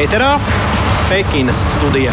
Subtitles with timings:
[0.00, 0.36] ēterā
[1.10, 2.12] Pekinas studija.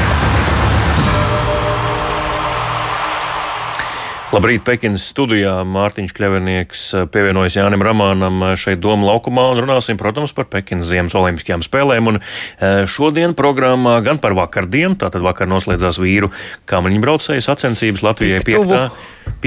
[4.33, 9.96] Labrīt, Pekinas studijā Mārtiņš Kļavinieks eh, pievienojas Jānim Ramānam eh, šeit Doma laukumā un runāsim,
[10.00, 12.10] protams, par Pekinas Ziemas olimpiskajām spēlēm.
[12.12, 16.34] Un eh, šodien programmā gan par vakardienu, tātad vakar noslēdzās vīru
[16.67, 18.76] kamaniņu braucēju sacensības Latvijai 5,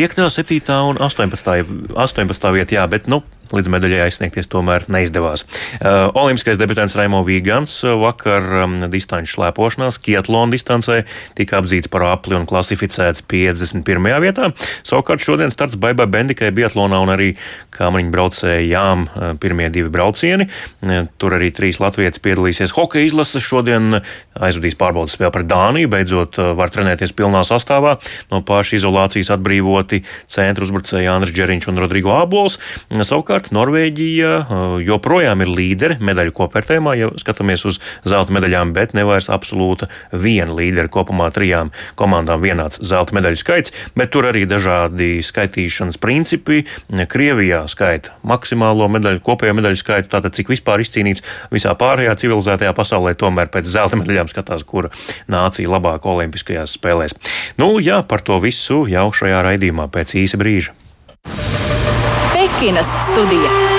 [0.00, 3.20] 5, 7 un 18, 18 vietā, jā, bet, nu,
[3.54, 5.44] līdz medaļai aizsniegties tomēr neizdevās.
[5.80, 11.02] Uh, Olimpiskais debitants Raimo Vīgans uh, vakar um, distanču slēpošanā Skietlona distancē
[11.38, 14.10] tika apzīts par apli un klasificēts 51.
[14.24, 14.50] vietā.
[14.86, 17.30] Savukārt šodien starts Baibai Bendikai Biatlonā un arī
[17.76, 20.48] kāmriņu braucējām uh, pirmie divi braucieni.
[21.20, 23.44] Tur arī trīs latvieši piedalīsies hokeja izlases.
[23.44, 24.00] Šodien
[24.36, 27.96] aizvadīs pārbaudas spēli pret Dāniju, beidzot var trenēties pilnā sastāvā.
[28.30, 32.58] No paša izolācijas atbrīvoti centru uzbrucēji Jānis Džeriņš un Rodrigo Ābols.
[32.90, 38.92] Savukārt Savukārt Norvēģija uh, joprojām ir līderi medaļu kopvērtējumā, ja skatāmies uz zelta medaļām, bet
[38.92, 44.44] ne vairs absolūta viena līdera kopumā trijām komandām vienāds zelta medaļu skaits, bet tur arī
[44.44, 46.66] dažādi skaitīšanas principi.
[47.08, 51.24] Krievijā skaita maksimālo medaļu, kopējo medaļu skaitu, tātad cik vispār izcīnīts
[51.54, 54.92] visā pārējā civilizētajā pasaulē, tomēr pēc zelta medaļām skatās, kura
[55.32, 57.16] nācija labāk olimpiskajās spēlēs.
[57.56, 60.76] Nu, jā, par to visu jau šajā raidījumā pēc īsa brīža.
[62.60, 63.69] Pekinas studija.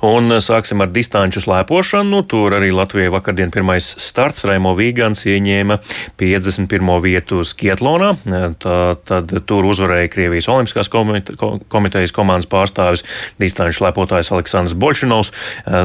[0.00, 2.22] Un sāksim ar distanču slēpošanu.
[2.24, 5.76] Tur arī Latvijai vakardien pirmais starts Raimo Vīgans ieņēma
[6.16, 6.92] 51.
[7.04, 8.14] vietu Skietlonā.
[8.64, 13.04] Tā, tad tur uzvarēja Krievijas Olimpiskās komitejas komandas pārstāvis
[13.42, 15.34] distanču slēpotājs Aleksandrs Bolšinovs.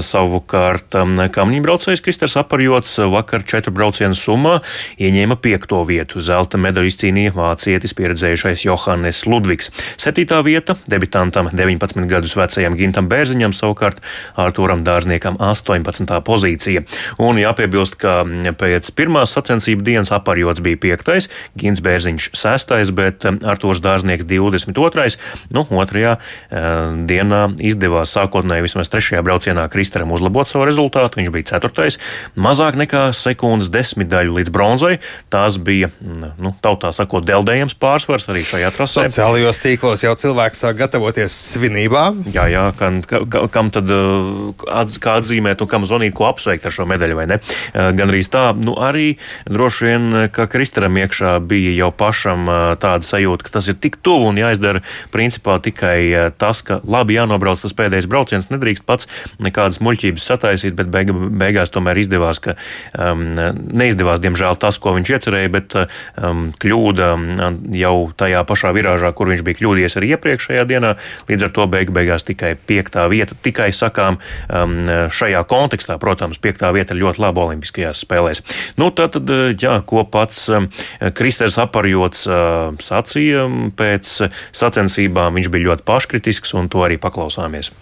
[0.08, 0.95] Savukārt
[1.36, 4.61] kamņņbraucējs Kristers Aparjots vakar četru braucienu summā
[4.95, 6.23] ieņēma piekto vietu.
[6.23, 9.73] Zelta medaļu izcīnīja vācietis pieredzējušais Johannes Ludvigs.
[9.99, 14.05] Septītā vieta debitantam 19 gadus vecajam Gintam Bērziņam savukārt
[14.39, 16.11] Artūram Dārzniekam 18.
[16.25, 16.86] pozīcija.
[17.22, 18.21] Un jāpiebilst, ka
[18.60, 21.30] pēc pirmās sacensību dienas aparjots bija 5.
[21.60, 22.76] Gins Bērziņš 6.
[22.95, 25.17] bet Artūrs Dārznieks 22.
[25.55, 31.21] Nu, otrajā uh, dienā izdevās sākotnēji vismaz trešajā braucienā Kristaram uzlabot savu rezultātu.
[31.21, 31.98] Viņš bija 4.
[32.39, 34.95] mazāk nekā sekundes desmitdaļu līdz bronzai.
[35.33, 39.08] Tās bija, nu, tautā sakot, deldējams pārsvars arī šajā trasē.
[39.10, 42.23] Sociālajos tīklos jau cilvēks sāk gatavoties svinībām.
[42.36, 43.92] Jā, jā, kam, kam tad
[44.82, 47.39] atz, kā atzīmēt un kam zvanīt, ko apsveikt ar šo medaļu, vai ne?
[47.73, 49.08] Gan arī tā, nu arī
[49.50, 52.50] droši vien, ka Kristaram iekšā bija jau pašam
[52.82, 54.82] tāda sajūta, ka tas ir tik tuvu un jāizdara
[55.14, 59.10] principā tikai tas, ka labi jānobrauc tas pēdējais brauciens, nedrīkst pats
[59.44, 62.56] nekādas muļķības sataisīt, bet beig, beigās tomēr izdevās, ka
[62.98, 67.12] um, neizdevās, diemžēl, tas, ko viņš iecerēja, bet um, kļūda
[67.80, 70.95] jau tajā pašā virāžā, kur viņš bija kļūdījies arī iepriekšējā dienā,
[71.30, 74.19] līdz ar to beig beigās tikai piektā vieta, tikai sakām,
[74.49, 74.77] um,
[75.13, 78.43] šajā kontekstā, protams, piektā vieta ir ļoti laba Olimpiskajās spēlēs.
[78.81, 79.17] Nu, tad,
[79.61, 80.69] jā, ko pats um,
[81.15, 83.47] Kristers Aparjots uh, sacīja
[83.77, 84.15] pēc
[84.55, 87.73] sacensībām, viņš bija ļoti paškritisks, un to arī paklausāmies.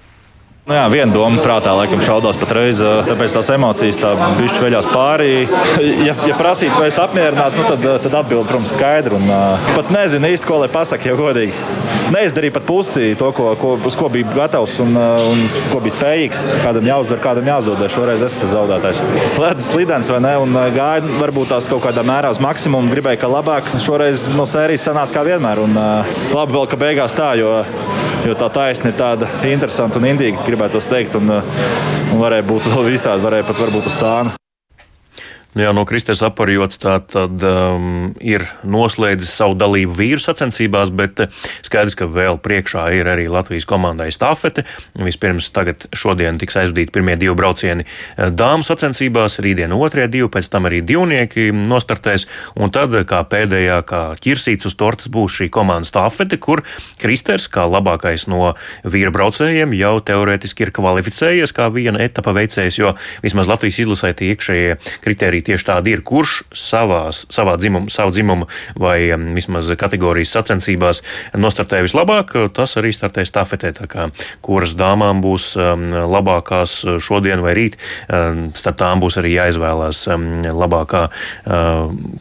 [0.64, 5.34] Nu jā, viena doma prātā laikam šaudās patreiz, tāpēc tās emocijas tā bišķi veļās pārī.
[6.08, 10.48] Ja, ja prasītu, vai es apmierināts, nu tad, tad atbildi, protams, uh, pat nezinu īsti,
[10.48, 11.93] ko lai pasakā, jau godīgi.
[12.14, 15.40] Neizdarīju pat pusi to, ko, ko, uz ko biju gatavs un, un
[15.72, 16.44] ko biju spējīgs.
[16.62, 17.88] Kādam jāuzdara, kādam jāzaudē.
[17.90, 19.00] Šoreiz es esmu zaudētājs.
[19.42, 22.94] Ledus slidens vai ne, un gāju varbūt tās kaut kādā mērā uz maksimumu.
[22.94, 23.72] Gribēju, ka labāk.
[23.82, 25.64] Šoreiz no sērijas sanāca kā vienmēr.
[25.64, 27.56] Un, uh, labi vēl, ka beigās tā, jo,
[28.28, 32.94] jo tā taisna ir tāda interesanta un indīga gribētu teikt, un, un varēja būt vēl
[32.94, 34.38] visādi, varēja pat varbūt uz sāna.
[35.54, 41.44] Jā, no Kristers aparjots tā tad um, ir noslēdzis savu dalību vīru sacensībās, bet uh,
[41.62, 44.64] skaidrs, ka vēl priekšā ir arī Latvijas komandai stafete.
[44.98, 50.50] Vispirms tagad šodien tiks aizvadīti pirmie divi braucieni uh, dāmu sacensībās, rītdien otrie divi, pēc
[50.56, 52.26] tam arī divnieki nostartēs,
[52.58, 56.66] un tad uh, kā pēdējā, kā ķirsīts uz tortas būs šī komanda stafete, kur
[56.98, 62.98] Kristers, kā labākais no vīra braucējiem, jau teorētiski ir kvalificējies kā viena etapa veicējs, jo
[63.22, 68.48] vismaz Latvijas izlasē tie iekšējie kriteriji tieši tādi ir, kurš savās, savā dzimumu, savu dzimumu
[68.80, 71.04] vai vismaz kategorijas sacensībās
[71.38, 73.74] nostartē vislabāk, tas arī startē stafetē.
[73.90, 74.08] Kā,
[74.46, 77.78] kuras dāmām būs labākās šodien vai rīt,
[78.58, 80.06] starp tām būs arī jāizvēlās
[80.54, 81.04] labākā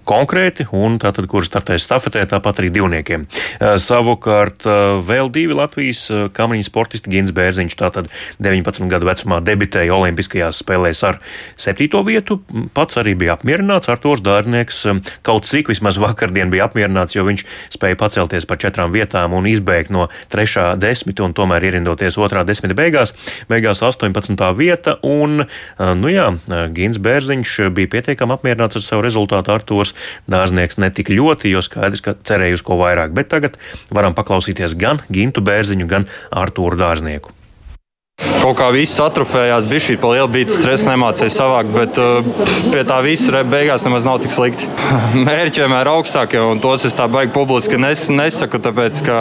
[0.08, 3.26] konkrēti, un tātad, kuras startēs stafetē, tāpat arī divniekiem.
[3.60, 4.66] Savukārt
[5.06, 8.10] vēl divi Latvijas kamriņu sportisti Gins Bērziņš, tātad
[8.42, 11.20] 19 gadu vecumā debitēja Olimpiskajās spēlēs ar
[11.60, 12.40] septīto vietu,
[12.74, 13.90] pats arī arī bija apmierināts.
[13.92, 14.86] Artūrs Dārnieks
[15.22, 17.44] kaut cik vismaz vakardien bija apmierināts, jo viņš
[17.74, 22.74] spēja pacelties par četrām vietām un izbēgt no trešā desmita un tomēr ierindoties otrā desmita
[22.74, 23.14] beigās.
[23.48, 24.38] Beigās 18.
[24.56, 25.44] vieta un,
[25.78, 26.30] nu jā,
[26.72, 29.52] Gins Bērziņš bija pietiekami apmierināts ar savu rezultātu.
[29.52, 29.94] Artūrs
[30.30, 33.12] Dārznieks netik ļoti, jo skaidrs, ka cerēja uz ko vairāk.
[33.16, 33.60] Bet tagad
[33.92, 37.41] varam paklausīties gan Gintu Bērziņu, gan Artūru Dārznieku.
[38.42, 42.26] Kaut kā viss atrofējās, bija šī liela bīta, stresa nemācīja savākt, bet uh,
[42.72, 44.68] pie tā visa beigās nemaz nav tik slikti.
[45.28, 49.18] Mērķi vienmēr ir augstākie, un tos es tā baigi publiski nes, nesaku, tāpēc ka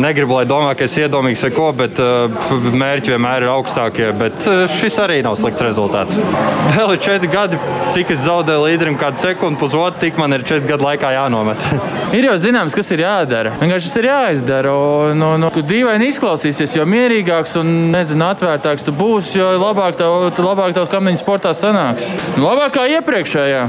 [0.00, 4.10] negribu, lai domā, ka es iedomīgs vai ko, bet uh, mērķi vienmēr ir augstākie.
[4.18, 6.16] Bet uh, šis arī nav slikts rezultāts.
[6.76, 7.60] Vēl ir četri gadi,
[7.94, 11.64] cik es zaudēju līderim kādu sekundi, pusotru, tik man ir četri gadu laikā jānomet.
[12.16, 13.54] ir jau zināms, kas ir jādara.
[13.60, 14.74] Vienkārši tas ir jāizdara.
[15.12, 20.30] Un, un, un, dīvaini izklausīsies, jo mierīgāks un nezinu, atvērtāks tu būsi, jo labāk tev,
[20.42, 22.08] labāk tev kamiņu sportā sanāks.
[22.36, 23.66] Nu, labāk kā iepriekšējā.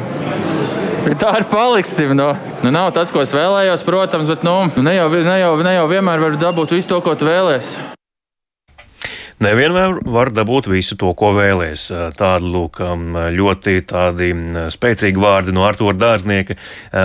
[1.15, 2.15] Tā ir paliksim.
[2.19, 2.33] Nu,
[2.63, 5.85] nu, nav tas, ko es vēlējos, protams, bet nu, ne, jau, ne, jau, ne jau
[5.91, 7.96] vienmēr var dabūt visu to, ko tu vēlēsies.
[9.37, 11.83] Nevienmēr var dabūt visu to, ko vēlēs.
[12.17, 12.79] Tādi lūk,
[13.35, 14.31] ļoti tādi
[14.73, 16.55] spēcīgi vārdi no Artura Dārznieka.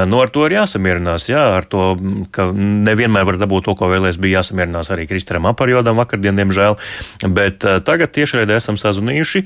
[0.08, 1.26] No ar to ir jāsamierinās.
[1.28, 1.90] Jā, ar to,
[2.32, 6.78] ka nevienmēr var dabūt to, ko vēlēs, bija jāsamierinās arī Kristaram Aparjodam vakardien, diemžēl.
[7.36, 9.44] Bet tagad tiešraidē esam sazunījuši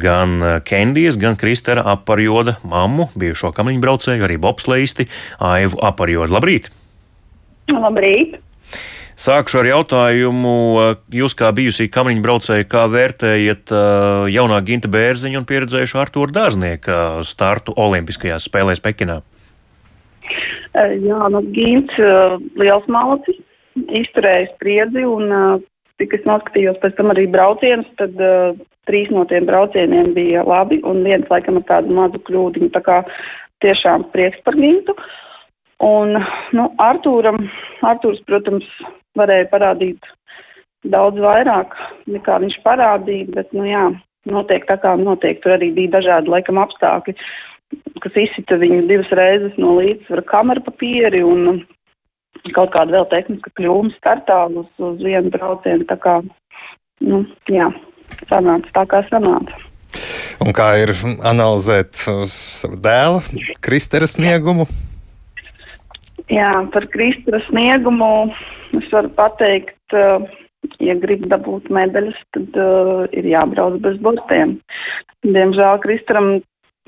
[0.00, 5.10] gan Kendijas, gan Kristera Aparjoda mammu, bijušo kamiņu braucēju, arī bobsleisti
[5.52, 6.32] Aivu Aparjodu.
[6.32, 6.72] Labrīt!
[7.76, 8.40] Labrīt!
[9.16, 10.50] Sākšu ar jautājumu,
[11.16, 13.72] jūs kā bijusī kamiņu braucēji, kā vērtējat
[14.28, 19.22] jaunā Ginta Bērziņa un pieredzējušo Artūru Dārznieka startu Olimpiskajās spēlēs Pekinā?
[20.76, 21.96] Jā, nu, Gints
[22.60, 23.40] liels malacis,
[24.02, 25.32] izturējis spriedzi un,
[25.96, 28.20] cik es noskatījos pēc tam arī braucienus, tad
[28.86, 33.00] trīs no tiem braucieniem bija labi un viens laikam ar tādu mazu kļūdiņu, tā kā
[33.64, 34.92] tiešām prieks par Gintu.
[35.84, 36.16] Un,
[36.56, 37.42] nu, Artūram,
[37.84, 38.68] Artūrs, protams,
[39.18, 40.06] varēja parādīt
[40.86, 41.74] daudz vairāk
[42.10, 43.88] nekā viņš parādīja, bet, nu jā,
[44.30, 45.40] notiek tā kā notiek.
[45.42, 47.16] Tur arī bija dažādi laikam apstākļi,
[48.04, 51.62] kas izsita viņu divas reizes no līdzsvara kamera papīri un
[52.54, 55.86] kaut kāda vēl tehniska kļūma startā uz, uz vienu braucienu.
[55.88, 56.18] Tā kā,
[57.02, 57.70] nu, jā,
[58.30, 59.62] sanāca tā kā sanāca.
[60.44, 60.92] Un kā ir
[61.24, 63.22] analizēt savu dēlu,
[63.64, 64.66] Kristera sniegumu?
[64.68, 64.85] Jā,
[66.74, 68.30] par Kristera sniegumu
[68.74, 70.24] Es varu pateikt, uh,
[70.82, 74.56] ja grib dabūt medaļas, tad uh, ir jābrauc bez bortiem.
[75.26, 76.30] Diemžēl Kristram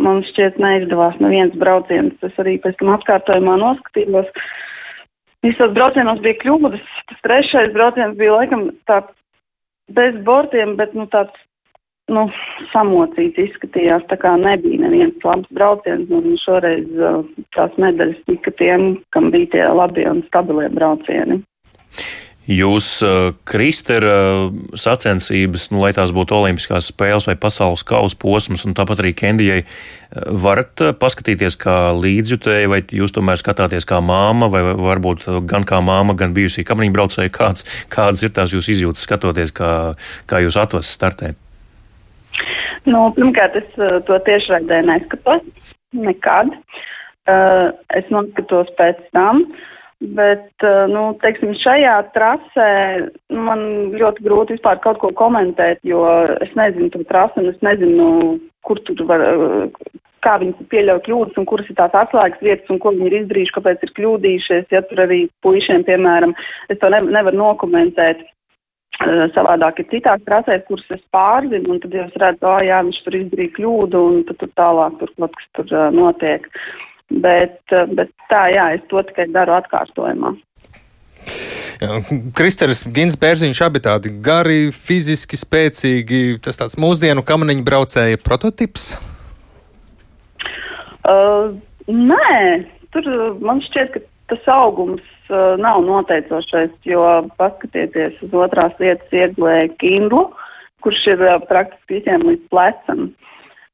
[0.02, 2.16] man šķiet neizdevās neviens brauciens.
[2.26, 4.30] Es arī pēc tam atkārtojumā noskatījos.
[5.46, 6.82] Visos braucienos bija kļūdas.
[7.10, 9.14] Tas trešais brauciens bija laikam tāds
[9.94, 11.34] bez bortiem, bet nu tāds
[12.12, 12.26] nu,
[12.72, 17.20] samocīts izskatījās, tā kā nebija neviens labs brauciens, un šoreiz uh,
[17.56, 21.42] tās medaļas tika tiem, kam bija tie labie un stabilie braucieni.
[22.48, 28.72] Jūs, uh, Kristera, sacensības, nu, lai tās būtu Olimpiskās spēles vai pasaules kausa posms, un
[28.76, 34.48] tāpat arī Kendijai, uh, varat uh, paskatīties kā līdzjutēji, vai jūs tomēr skatāties kā māma,
[34.48, 39.04] vai varbūt gan kā māma, gan bijusī kamaniņu braucēja, kāds, kādas ir tās jūs izjūtas
[39.04, 39.74] skatoties, kā,
[40.24, 41.34] kā jūs atvases startē?
[42.88, 43.72] Nu, pirmkārt, es
[44.06, 45.42] to tiešraidē neskatos
[45.92, 46.54] nekad.
[47.28, 49.44] Uh, es noskatos pēc tam.
[49.98, 52.66] Bet, eh, nu, teiksim, šajā trasē
[53.34, 53.62] man
[53.98, 56.04] ļoti grūti vispār kaut ko komentēt, jo
[56.38, 59.90] es nezinu to trasi un es nezinu, kur tur var, eh,
[60.22, 63.56] kā viņi pieļauj kļūdas un kuras ir tās atslēgas vietas un ko viņi ir izdarījuši,
[63.56, 64.70] kāpēc ir kļūdījušies.
[64.70, 66.34] Ja tur arī puišiem, piemēram,
[66.70, 68.22] es to ne, nevaru nokomentēt.
[68.98, 72.82] Eh, savādāk ir citās trasēs, kuras es pārzinu, un tad jau es redzu, ah, jā,
[72.82, 76.48] viņš tur izdarīja kļūdu, un tad tur tālāk tur kaut kas tur uh, notiek.
[76.48, 77.62] Uh, Bet,
[77.96, 80.34] bet tā, jā, es to tikai daru atkārtojumā.
[82.36, 88.90] Kristers Gins Bērziņš abi tādi gari, fiziski spēcīgi, tas tāds mūsdienu kamaniņu braucēja prototips?
[91.08, 91.54] Uh,
[91.88, 92.34] nē,
[92.92, 93.08] tur
[93.40, 97.04] man šķiet, ka tas augums uh, nav noteicošais, jo
[97.40, 100.28] paskatieties uz otrās vietas ieguvēja Kindlu,
[100.84, 103.08] kurš ir uh, praktiski visiem līdz plecam.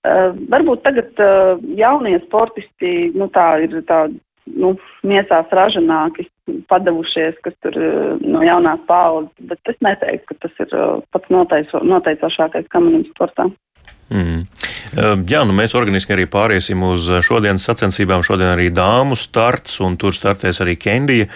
[0.05, 4.05] Uh, varbūt tagad uh, jaunie sportisti, nu tā ir tā,
[4.53, 4.75] nu,
[5.07, 6.29] miesās ražanāki,
[6.69, 11.33] padavušies, kas tur uh, no jaunās paudzes, bet es neteiktu, ka tas ir uh, pats
[11.33, 13.49] noteico, noteicošākais kamanim sportā.
[14.13, 14.45] Mm.
[15.31, 18.25] Jā, nu mēs organiski arī pāriesim uz šodienas sacensībām.
[18.27, 21.31] Šodien arī dāmu starts, un tur startēs arī Kendija.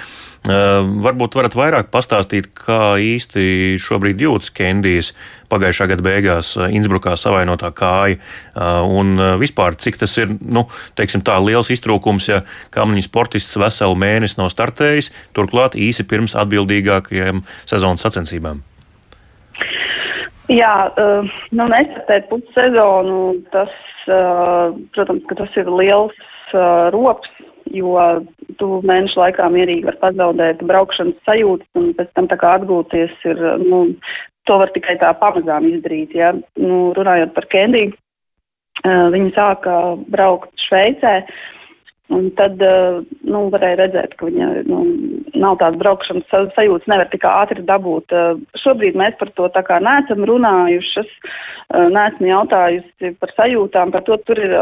[0.46, 5.10] Varbūt varat vairāk pastāstīt, kā īsti šobrīd jūtas Kendijas
[5.50, 8.20] pagājušā gada beigās Innsbrukā savainotā kāja,
[8.86, 12.42] un vispār cik tas ir, nu, teiksim tā, liels iztrūkums, ja
[12.76, 18.62] kamniņu sportists veselu mēnesi nav startējis, turklāt īsi pirms atbildīgākajiem sezonas sacensībām.
[20.48, 23.18] Jā, uh, nu, nestartēt pussezonu,
[23.52, 23.72] tas,
[24.08, 26.16] uh, protams, ka tas ir liels
[26.56, 27.28] uh, rops,
[27.68, 27.98] jo
[28.56, 33.44] tu mēnešu laikā mierīgi var pazaudēt braukšanas sajūtas un pēc tam tā kā atgūties ir,
[33.60, 33.82] nu,
[34.48, 36.32] to var tikai tā pamazām izdarīt, ja.
[36.56, 37.92] Nu, runājot par Kendiju,
[38.88, 39.76] viņi sāka
[40.08, 41.14] braukt Šveicē.
[41.20, 41.57] Uh,
[42.08, 44.78] Un tad eh, nu, varēja redzēt, ka viņa nu,
[45.36, 48.14] nav tādas braukšanas sajūtas, nevar tik ātri dabūt.
[48.16, 54.06] Eh, šobrīd mēs par to tā kā neesam runājušas, eh, neesmu jautājusi par sajūtām, par
[54.08, 54.56] to tur ir,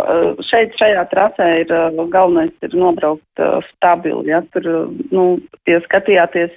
[0.49, 1.71] šeit, šajā trasē ir
[2.11, 4.27] galvenais ir nobraukt stabili.
[4.35, 4.43] Ja?
[4.51, 5.29] Tur, nu,
[5.71, 6.55] ja skatījāties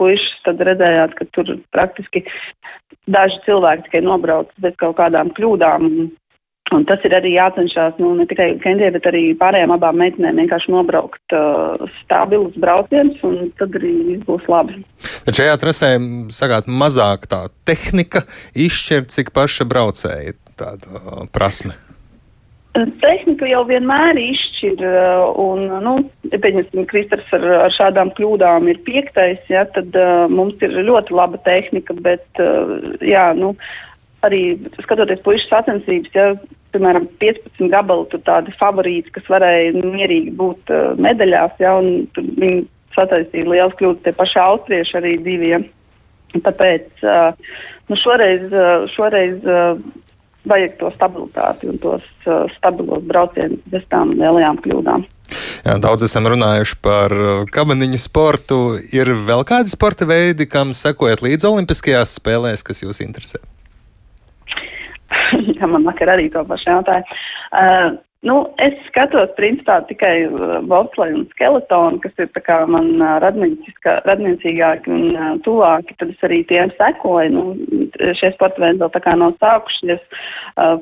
[0.00, 2.24] puišus, tad redzējāt, ka tur praktiski
[3.12, 5.90] daži cilvēki tikai nobrauc bez kaut kādām kļūdām.
[6.74, 10.72] Un tas ir arī jācenšas nu, ne tikai Kendijai, bet arī pārējām abām meitenēm vienkārši
[10.74, 14.80] nobraukt uh, stabilus braucienus, un tad arī viss būs labi.
[15.26, 15.92] Tad šajā trasē
[16.34, 18.24] sagāt mazāk tā tehnika
[18.66, 21.76] izšķir, cik paša braucēja tāda uh, prasme.
[22.74, 25.94] Tehnika jau vienmēr izšķir, uh, un, nu,
[26.32, 31.38] pieņemsim, Kristers ar, ar šādām kļūdām ir piektais, ja, tad uh, mums ir ļoti laba
[31.46, 33.82] tehnika, bet, uh, jā, nu, uh,
[34.26, 34.42] arī
[34.82, 36.28] skatoties puikas sacensības, ja,
[36.74, 42.66] piemēram, 15 gabali tur tādi favorīti, kas varēja mierīgi būt uh, medaļās, ja, un viņi
[42.94, 45.66] sataisīja liels kļūdas, tie paši austrieši arī diviem.
[46.34, 47.54] Tāpēc uh,
[47.90, 49.78] nu šoreiz, uh, šoreiz uh,
[50.50, 55.06] vajag to stabilitāti un tos uh, stabilos braucienus bez tām lielajām kļūdām.
[55.64, 57.14] Jā, daudz esam runājuši par
[57.54, 58.58] kabaniņu sportu.
[58.92, 63.40] Ir vēl kādi sporta veidi, kam sekojat līdz Olimpiskajās spēlēs, kas jūs interesē?
[65.58, 67.06] Jā, man vakar arī to pašu jautāja.
[67.52, 67.94] Uh,
[68.24, 73.18] Nu, es skatos, principā, tikai uh, bobsleju un skeletonu, kas ir tā kā man uh,
[73.20, 77.34] radniecīgāki un uh, tuvāki, tad es arī tiem sekoju.
[77.34, 77.42] Nu,
[78.16, 80.00] šie sporta veidi vēl tā kā nav sākušies.
[80.56, 80.78] Uh,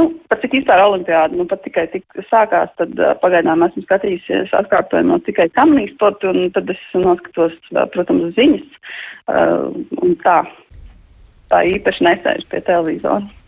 [0.00, 4.56] nu, pat cik vispār olimpiāda, nu, pat tikai tik sākās, tad uh, pagaidām esmu skatījusies
[4.62, 7.60] atkārtojumā tikai kamnīgu sportu, un tad es noskatos,
[7.92, 8.80] protams, ziņas,
[9.28, 9.68] uh,
[10.00, 10.40] un tā,
[11.52, 13.41] tā īpaši nesēžu pie televizora.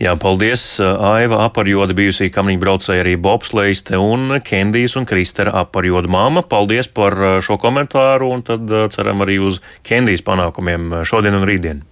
[0.00, 0.62] Jā, paldies.
[0.80, 6.40] Aiva aparjoda bijusī kamniņu braucēja arī bobsleiste un Kendijas un Kristera aparjoda māma.
[6.40, 11.84] Paldies par šo komentāru un tad ceram arī uz Kendijas panākumiem šodien un rītdien.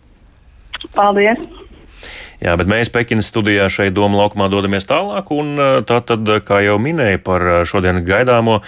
[0.97, 1.68] Paldies!
[2.39, 6.77] Jā, bet mēs Pekinas studijā šeit Doma laukumā dodamies tālāk, un tā tad, kā jau
[6.79, 8.61] minēju par šodien gaidāmo,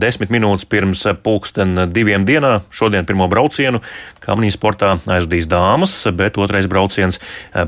[0.00, 3.78] desmit minūtes pirms pulksten diviem dienā, šodien pirmo braucienu
[4.20, 7.16] Kamnijas sportā aizvadīs dāmas, bet otrais brauciens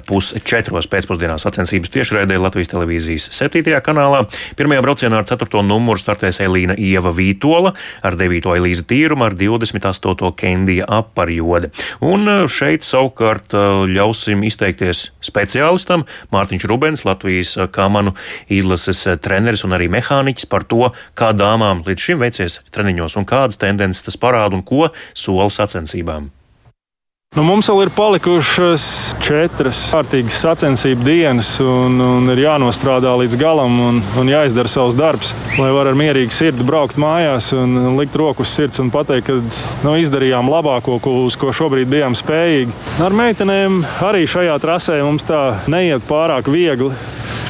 [0.08, 4.24] pusčetros pēcpusdienā sacensības tiešraidē Latvijas televīzijas septītajā kanālā.
[4.58, 7.72] Pirmajā braucienā ar ceturto numuru startēs Elīna Ieva Vītola,
[8.04, 10.34] ar devīto Elīza Tīrumu, ar 28.
[10.36, 11.72] Kendija Aparjode.
[12.04, 13.56] Un šeit savukārt
[13.88, 18.14] ļausim izteikties speciālistam Mārtiņš Rubens, Latvijas kamanu
[18.52, 23.60] izlases treneris un arī mehāniķis par to, kā dāmām līdz šim veicies treniņos un kādas
[23.62, 26.30] tendences tas parāda un ko sola sacensībām.
[27.32, 28.82] Nu, mums vēl ir palikušas
[29.24, 35.30] četras kārtīgas sacensību dienas, un, un ir jānostrādā līdz galam un, un jāizdara savs darbs,
[35.56, 39.38] lai varētu ar mierīgu sirdi braukt mājās un, likt roku uz sirds un pateikt, ka
[39.80, 42.76] nu, izdarījām labāko, ko, uz ko šobrīd bijām spējīgi.
[43.00, 45.40] Ar meitenēm arī šajā trasē mums tā
[45.72, 46.92] neiet pārāk viegli.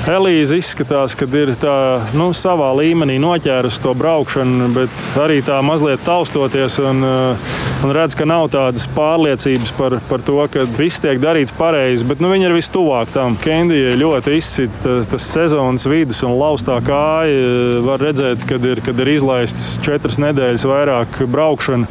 [0.07, 1.77] Elīze izskatās, ka ir tā,
[2.15, 8.15] nu, savā līmenī noķērusi to braukšanu, bet arī tā mazliet taustoties un, uh, un redz,
[8.19, 12.07] ka nav tādas pārliecības par, par to, ka viss tiek darīts pareizi.
[12.09, 13.37] Bet nu, viņi ir vistuvāk tam.
[13.43, 17.81] Kendijai ļoti izsita tas sezonas vidus un laustā kāja.
[17.87, 21.91] Var redzēt, kad ir, kad ir izlaists četras nedēļas vairāk braukšana.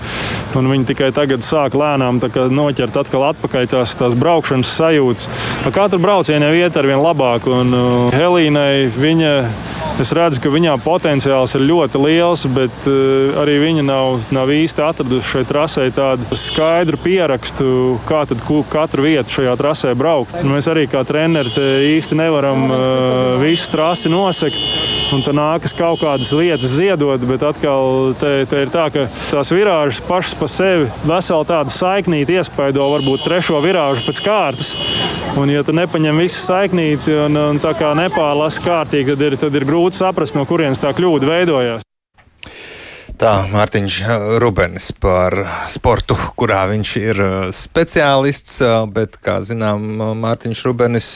[0.60, 2.22] Un viņi tikai tagad sāk lēnām
[2.52, 5.30] noķert atkal atpakaļ tās, tās braukšanas sajūtas.
[5.66, 7.48] Ar katru braucienu iet ar vien labāk.
[7.52, 7.76] Un,
[8.16, 9.36] Helīnai viņa
[10.02, 14.82] Es redzu, ka viņā potenciāls ir ļoti liels, bet uh, arī viņa nav, nav īsti
[14.82, 18.42] atradusi šai trasē tādu skaidru pierakstu, kā tad
[18.72, 20.34] katru vietu šajā trasē braukt.
[20.42, 21.54] Un mēs arī kā treneri
[21.92, 22.80] īsti nevaram uh,
[23.44, 24.58] visu trasi nosekt.
[25.12, 29.52] Un tur nākas kaut kādas lietas ziedot, bet atkal te, te ir tā, ka tās
[29.52, 34.72] virāžas pašas pa sevi veseli tādu saiknīti iespaido varbūt trešo virāžu pēc kārtas.
[35.36, 39.56] Un, ja tu nepaņem visu saiknīti un, un tā kā nepārlasi kārtīgi, tad ir, tad
[39.60, 41.88] ir grūti saprast, no kurienes tā kļūda veidojās.
[43.22, 43.96] Tā Mārtiņš
[44.42, 45.36] Rubenis par
[45.70, 47.20] sportu, kurā viņš ir
[47.54, 48.56] speciālists,
[48.96, 49.84] bet, kā zinām,
[50.24, 51.10] Mārtiņš Rubenis,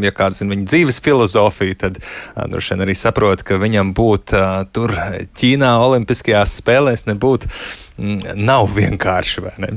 [0.00, 2.00] ja kāds zina viņa dzīves filozofiju, tad
[2.48, 4.32] droši vien arī saprot, ka viņam būt
[4.72, 4.96] tur
[5.36, 7.44] Ķīnā Olimpiskajās spēlēs nebūt
[8.40, 9.74] nav vienkārši, vai ne?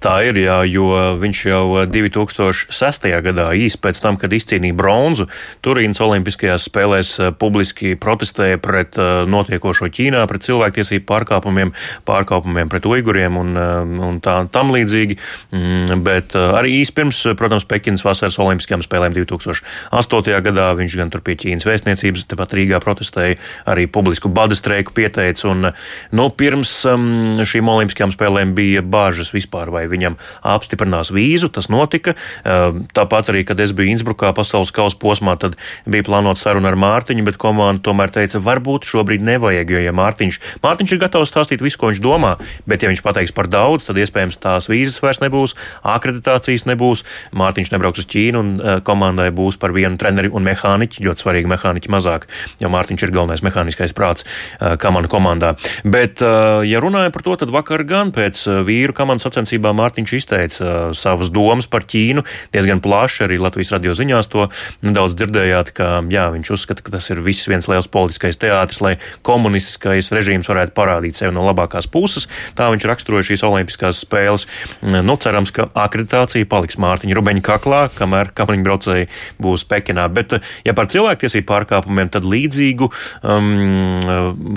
[0.00, 0.86] Tā ir, jā, jo
[1.20, 3.06] viņš jau 2006.
[3.20, 5.26] gadā, īsi pēc tam, kad izcīnīja bronzu,
[5.60, 11.74] Turīnas Olimpiskajās spēlēs eh, publiski protestēja pret eh, notiekošo Ķīnā, pret cilvēktiesību pārkāpumiem,
[12.08, 15.18] pārkāpumiem pret uiguriem un, eh, un tā tam līdzīgi.
[15.52, 20.40] Mm, bet arī īsi pirms, protams, Pekinas vasaras Olimpiskajām spēlēm 2008.
[20.48, 23.36] gadā viņš gan tur pie Ķīnas vēstniecības, tepat Rīgā protestēja,
[23.68, 25.50] arī publisku bada streiku pieteica.
[25.52, 25.74] Un,
[26.16, 31.50] nu, pirms um, šīm Olimpiskajām spēlēm bija bāžas vispār vai viņam apstiprinās vīzu.
[31.54, 32.14] Tas notika.
[32.44, 35.56] Ehm, tāpat arī, kad es biju Innsbrukā pasaules kausa posmā, tad
[35.86, 40.40] bija plānota saruna ar Mārtiņu, bet komanda tomēr teica, varbūt šobrīd nevajag, jo ja Mārtiņš,
[40.64, 42.36] Mārtiņš ir gatavs stāstīt visu, ko viņš domā,
[42.70, 45.56] bet ja viņš pateiks par daudz, tad iespējams tās vīzas vairs nebūs,
[45.86, 47.04] akreditācijas nebūs,
[47.36, 51.50] Mārtiņš nebrauks uz Ķīnu un eh, komandai būs par vienu treneri un mehāniķi, ļoti svarīgi
[51.50, 52.26] mehāniķi mazāk,
[52.62, 55.54] jo Mārtiņš ir galvenais mehāniskais prāts eh, kamanu komandā.
[55.84, 60.60] Bet, eh, ja runājam par to, tad vakar gan pēc vīru komandas sacensībām Mārtiņš izteica
[60.64, 63.24] uh, savas domas par Ķīnu diezgan plaši.
[63.26, 64.48] Arī Latvijas radio ziņās to
[64.84, 68.94] nedaudz dzirdējāt, ka jā, viņš uzskata, ka tas ir viss viens liels politiskais teātris, lai
[69.26, 72.28] komunistiskais režīms varētu parādīt sevi no labākās puses.
[72.58, 74.46] Tā viņš raksturoja šīs olimpiskās spēles.
[74.82, 79.08] Nu, cerams, ka akreditācija paliks Mārtiņa Rubeņa kaklā, kamēr kapeliņbraucēji
[79.42, 80.08] būs Pekinā.
[80.12, 83.50] Bet, uh, ja par cilvēktiesību pārkāpumiem, tad līdzīgu um,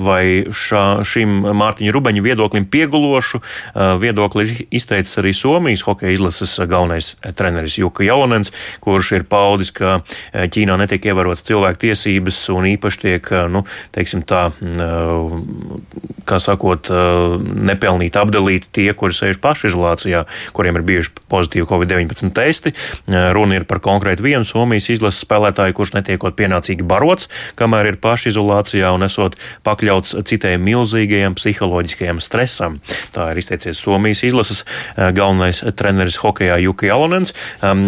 [0.03, 6.59] vai šā, šim Mārtiņa Rubeņa viedoklim piegulošu uh, viedokli izteica teicis arī Somijas hokeja izlases
[6.67, 8.51] galvenais treneris Juka Jaunens,
[8.81, 10.01] kurš ir paudis, ka
[10.33, 14.89] e, Ķīnā netiek ievērotas cilvēku tiesības un īpaši tiek, nu, teiksim tā, e,
[16.25, 16.89] kā sakot,
[17.43, 20.23] nepelnīti apdalīti tie, kuri sēž pašizolācijā,
[20.55, 22.71] kuriem ir bijuši pozitīvi Covid-19 testi.
[23.07, 27.27] Runa ir par konkrēti vienu Somijas izlases spēlētāju, kurš netiekot pienācīgi barots,
[27.59, 29.35] kamēr ir pašizolācijā un esot
[29.67, 32.79] pakļauts citējiem milzīgajam psiholoģiskajam stresam.
[33.11, 34.63] Tā ir izteicies Somijas izlases
[35.02, 37.33] Eh, galvenais treneris hokeja Juka Jalonens.
[37.61, 37.85] Um,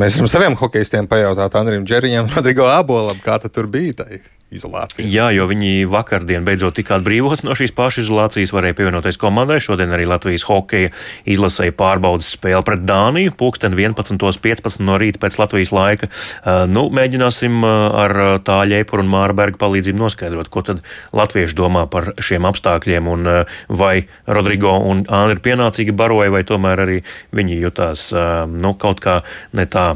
[0.00, 4.04] Mēs varam saviem hokeistiem pajautāt, Andrim Džerijam, Rodrigo Abolam, kā tur bija.
[4.04, 4.20] Tai?
[4.54, 5.06] Izolācija.
[5.10, 9.60] Jā, jo viņi vakardien beidzot tika atbrīvoti no šīs pašizolācijas, varēja pievienoties komandai.
[9.62, 10.92] Šodien arī Latvijas hokeja
[11.30, 13.34] izlasēja pārbaudas spēli pret Dāniju.
[13.38, 16.10] Pūksteni 11.15 no rīta pēc Latvijas laika.
[16.10, 20.84] Uh, nu, mēģināsim uh, ar tā ļēpuru un Māra Berga palīdzību noskaidrot, ko tad
[21.16, 23.32] latvieši domā par šiem apstākļiem un
[23.68, 23.94] vai
[24.26, 27.00] Rodrigo un Āna ir pienācīgi baroja, vai tomēr arī
[27.34, 28.10] viņi jutās
[28.50, 29.20] nu, kaut kā
[29.56, 29.92] ne tā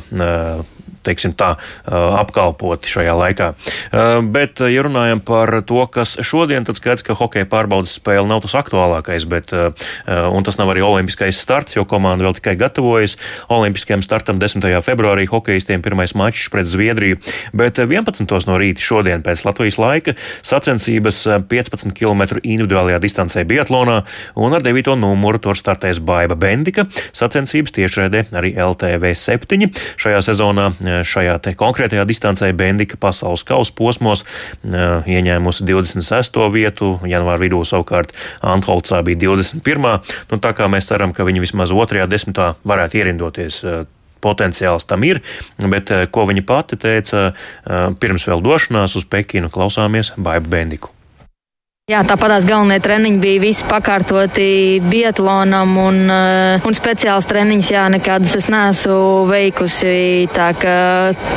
[1.08, 1.54] teiksim, tā,
[1.88, 3.50] apkalpoti šajā laikā.
[4.28, 8.56] Bet, ja runājam par to, kas šodien, tad skaidrs, ka hokeja pārbaudas spēle nav tas
[8.60, 9.54] aktuālākais, bet,
[10.06, 13.16] un tas nav arī olimpiskais starts, jo komanda vēl tikai gatavojas
[13.52, 14.66] olimpiskajam startam 10.
[14.84, 17.18] februārī hokeistiem pirmais mačs pret Zviedriju,
[17.56, 18.24] bet 11.
[18.48, 24.02] no rīta šodien pēc Latvijas laika sacensības 15 km individuālajā distancē Biatlonā,
[24.36, 24.94] un ar 9.
[25.00, 26.86] numuru tur startēs Baiba Bendika.
[27.16, 29.70] Sacensības tiešraidē arī LTV 7.
[30.00, 30.68] Šajā sezonā
[31.06, 34.24] šajā konkrētajā distancē Bendika pasaules kausa posmos
[34.64, 36.40] ieņēmusi 26.
[36.54, 40.00] vietu, janvāra vidū savukārt Antholcā bija 21.
[40.30, 43.62] Nu, tā kā mēs ceram, ka viņi vismaz otrajā desmitā varētu ierindoties
[44.24, 45.22] potenciāls tam ir,
[45.70, 47.32] bet ko viņa pati teica
[48.02, 50.97] pirms vēl došanās uz Pekinu, klausāmies Baibu Bendiku.
[51.88, 58.34] Jā, tāpatās galvenie treniņi bija visi pakārtoti biatlonam un, eh, un speciāls treniņš, jā, nekādus
[58.36, 60.28] es neesmu veikusi.
[60.28, 60.74] Tā ka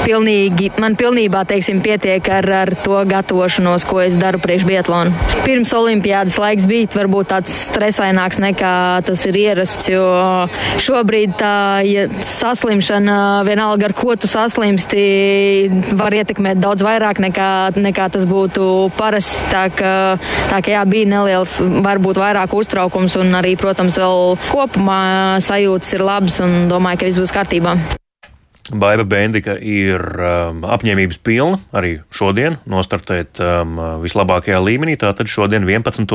[0.04, 5.14] pilnīgi, man pilnībā, teiksim, pietiek ar, ar to gatavošanos, ko es daru priekš biatlonu.
[5.46, 10.04] Pirms olimpiādas laiks bija varbūt tāds stresaināks nekā tas ir ierasts, jo
[10.84, 18.12] šobrīd tā ja saslimšana, vienalga ar ko tu saslimsti, var ietekmēt daudz vairāk nekā, nekā
[18.12, 19.40] tas būtu parasti.
[19.48, 25.02] Tā, ka, Tā kā jā, bija neliels, varbūt vairāk uztraukums un arī, protams, vēl kopumā
[25.44, 28.01] sajūtas ir labas un domāju, ka viss būs kārtībā.
[28.72, 34.96] Baiva Bendika ir um, apņēmības pilna arī šodien nostartēt um, vislabākajā līmenī.
[35.00, 36.08] Tātad šodien 11.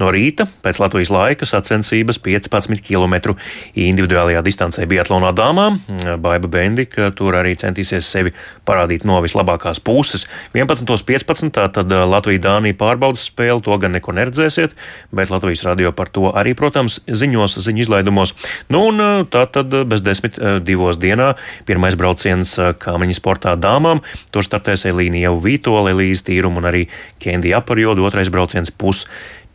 [0.00, 3.34] no rīta pēc Latvijas laika sacensības 15 km
[3.76, 5.78] individuālajā distancē Biatlonā dāmām.
[6.24, 8.34] Baiva Bendika tur arī centīsies sevi
[8.66, 10.26] parādīt no vislabākās puses.
[10.56, 11.52] 11.15.
[11.52, 14.74] tad uh, Latvija-Dānija pārbaudas spēle, to gan neko neredzēsiet,
[15.14, 18.34] bet Latvijas radio par to arī, protams, ziņos, ziņu izlaidumos.
[18.72, 21.34] Nu, un uh, tā tad bez desmit uh, divos dienā
[21.74, 23.98] Pirmais brauciens kāmiņu sportā dāmām.
[24.30, 26.82] Tur startēs Elīna jau Vītola, Elīze Tīruma un arī
[27.18, 28.04] Kendija Aparjoda.
[28.06, 29.08] Otrais brauciens pus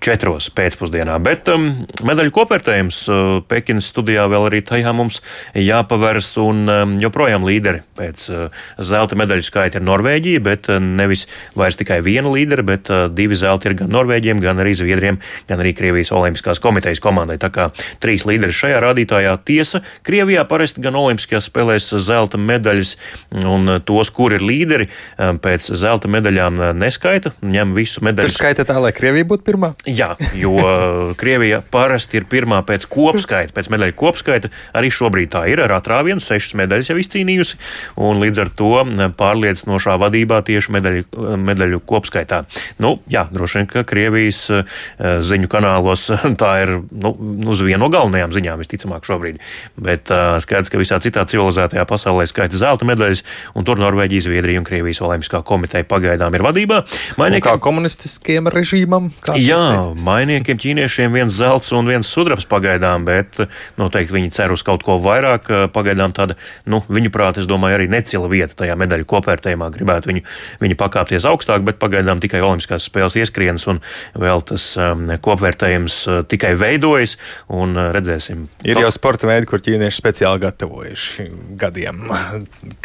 [0.04, 1.18] četros pēcpusdienā.
[1.24, 1.70] Bet um,
[2.08, 5.20] medaļu kopvērtējums uh, Pekinas studijā vēl arī tajā mums
[5.58, 11.26] jāpavērs, un um, joprojām līderi pēc uh, zelta medaļu skaita ir Norvēģija, bet uh, nevis
[11.60, 15.20] vairs tikai viena līdera, bet uh, divi zelti ir gan Norvēģiem, gan arī Zviedriem,
[15.52, 17.40] gan arī Krievijas Olimpiskās komitejas komandai.
[17.42, 17.70] Tā kā
[18.04, 19.84] trīs līderi šajā rādītājā tiesa.
[20.08, 22.96] Krievijā parasti gan Olimpiskajās spēlēs zelta medaļas,
[23.44, 24.88] un uh, tos, kur ir līderi,
[25.20, 28.32] um, pēc zelta medaļām uh, neskaita, ņem visu medaļu.
[28.32, 29.74] Tur skaita tā, lai Krievija būtu pirmā?
[29.90, 30.54] Jā, jo
[31.20, 34.52] Krievija parasti ir pirmā pēc kopskaita, pēc medaļu kopskaita.
[34.78, 37.60] Arī šobrīd tā ir ar atrāvienu, sešas medaļas jau izcīnījusi,
[38.06, 38.72] un līdz ar to
[39.20, 41.06] pārliecinošā vadībā tieši medaļu,
[41.50, 42.44] medaļu kopskaitā.
[42.84, 44.80] Nu, jā, droši vien, ka Krievijas eh,
[45.26, 46.08] ziņu kanālos
[46.42, 47.16] tā ir nu,
[47.50, 49.40] uz vienu no galvenajām ziņām visticamāk šobrīd.
[49.80, 50.12] Bet
[50.44, 53.24] skaidrs, ka visā citā civilizētajā pasaulē skaita zelta medaļas,
[53.56, 56.82] un tur Norvēģija, Zviedrija un Krievijas Olimpiskā komiteja pagaidām ir vadībā.
[57.20, 57.46] Mainiekiem...
[57.48, 59.10] Kā komunistiskiem režīmam?
[59.40, 63.42] Jā, mainiekiem, ķīniešiem viens zelts un viens sudrabs pagaidām, bet
[63.80, 65.50] noteikti viņi cer uz kaut ko vairāk.
[65.76, 66.38] Pagaidām tāda,
[66.70, 69.70] nu, viņu prāt, es domāju, arī necila vieta tajā medaļu kopvērtējumā.
[69.76, 70.26] Gribētu viņu,
[70.64, 73.82] viņu pakāpties augstāk, bet pagaidām tikai Olimpiskās spēles ieskrienas un
[74.20, 77.18] vēl tas um, kopvērtējums uh, tikai veidojas
[77.54, 78.48] un redzēsim.
[78.68, 82.06] Ir jau sporta veidi, kur ķīnieši speciāli gatavojuši gadiem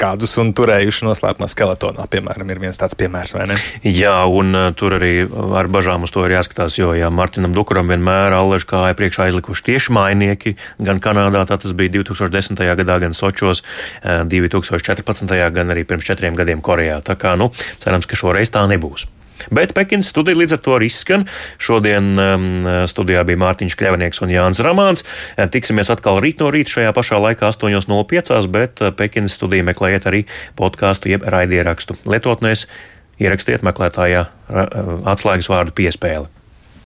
[0.00, 3.58] kādus un turējuši noslēpumā skeletonā, piemēram, ir viens tāds piemērs, vai ne?
[3.86, 5.12] Jā, un tur arī
[5.58, 9.64] ar bažām uz to ir jāskatās, jo ja Martinam Dukuram vienmēr allaž kāja priekšā aizlikuši
[9.70, 12.60] tieši mainieki, gan Kanādā, tā tas bija 2010.
[12.82, 13.64] gadā, gan Sočos
[14.04, 15.32] 2014.
[15.32, 17.00] Eh, gan arī pirms četriem gadiem Korejā.
[17.00, 19.08] Tā kā, nu, cerams, ka šoreiz tā nebūs.
[19.52, 21.26] Bet Pekinas studija līdz ar to arī izskan.
[21.60, 22.46] Šodien um,
[22.88, 25.04] studijā bija Mārtiņš Kļavnieks un Jānis Ramāns.
[25.36, 30.08] Eh, tiksimies atkal rīt no rīta šajā pašā laikā 8.05, bet eh, Pekinas studiju meklējiet
[30.10, 30.24] arī
[30.58, 32.68] podkāstu jeb raidierakstu lietotnēs.
[33.22, 34.24] Ierakstiet meklētājā
[35.06, 36.33] atslēgas vārdu piespēli.